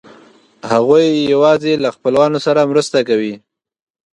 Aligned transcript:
هغوی 0.71 1.05
یواځې 1.33 1.73
له 1.83 1.89
خپلوانو 1.95 2.39
سره 2.45 2.69
مرسته 2.71 2.99
کوي. 3.09 3.33